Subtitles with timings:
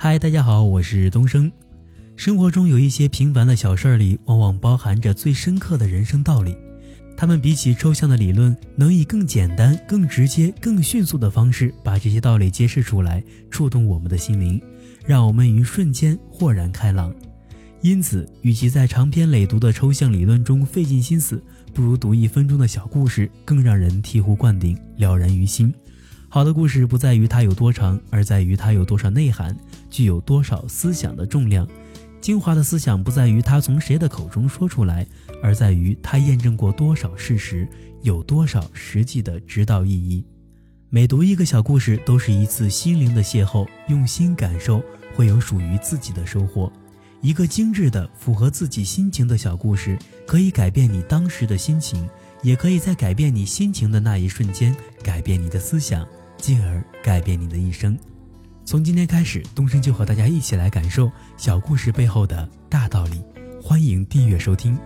[0.00, 1.50] 嗨，大家好，我是东升。
[2.14, 6.56] 生活中有一些平凡的小事儿里，往往包含着最深刻的人生道理。
[7.16, 13.20] 他们比起抽象的理论，能以更简单、更直接、更迅速的方式把这些道理揭示出来，
[13.50, 14.62] 触动我们的心灵，
[15.04, 17.12] 让我们于瞬间豁然开朗。
[17.82, 21.42] 因此，与其在长篇累读的抽象理论中费尽心思，
[21.74, 25.74] 不如读一分钟的小故事，更让人醍醐灌顶，了然于心。
[26.30, 29.56] 好的故事不在于它有多长，而在于它有多少内涵，
[29.88, 31.66] 具有多少思想的重量。
[32.20, 35.06] 精华的思想不在于它从谁的口中说出来，
[35.42, 37.66] 而在于它验证过多少事实，
[38.02, 40.22] 有多少实际的指导意义。
[40.90, 44.82] 每读一个小故事，都是一次心灵的邂逅，用心感受，
[45.14, 46.70] 会有属于自己的收获。
[47.22, 52.08] 一个精致的、符合自己心情的小故事，可以改变你当时的心情，
[52.42, 56.06] 也可以在改变你心情的那一瞬间，改变你的思想，
[56.38, 57.98] 进而改变你的一生。
[58.64, 63.22] 从今天开始，东升就和大家一起来感受小故事背后的大道理。
[63.62, 64.78] 欢迎订阅收听。